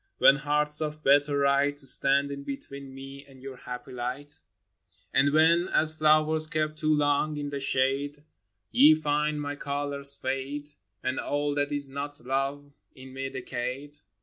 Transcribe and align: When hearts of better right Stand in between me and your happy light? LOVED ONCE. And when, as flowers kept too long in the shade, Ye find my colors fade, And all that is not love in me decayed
When 0.17 0.37
hearts 0.37 0.81
of 0.81 1.03
better 1.03 1.37
right 1.37 1.77
Stand 1.77 2.31
in 2.31 2.41
between 2.41 2.91
me 2.91 3.23
and 3.23 3.39
your 3.39 3.55
happy 3.55 3.91
light? 3.91 4.33
LOVED 4.39 4.79
ONCE. 4.79 5.07
And 5.13 5.31
when, 5.31 5.67
as 5.67 5.93
flowers 5.95 6.47
kept 6.47 6.79
too 6.79 6.91
long 6.95 7.37
in 7.37 7.51
the 7.51 7.59
shade, 7.59 8.23
Ye 8.71 8.95
find 8.95 9.39
my 9.39 9.55
colors 9.55 10.15
fade, 10.15 10.71
And 11.03 11.19
all 11.19 11.53
that 11.53 11.71
is 11.71 11.87
not 11.87 12.19
love 12.19 12.71
in 12.95 13.13
me 13.13 13.29
decayed 13.29 13.97